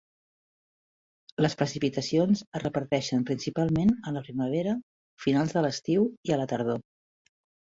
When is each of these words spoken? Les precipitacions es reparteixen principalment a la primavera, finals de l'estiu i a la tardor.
Les 1.45 1.55
precipitacions 1.59 2.41
es 2.59 2.63
reparteixen 2.63 3.27
principalment 3.31 3.93
a 3.99 4.15
la 4.17 4.25
primavera, 4.29 4.75
finals 5.27 5.55
de 5.59 5.65
l'estiu 5.67 6.09
i 6.31 6.35
a 6.35 6.41
la 6.43 6.49
tardor. 6.55 6.83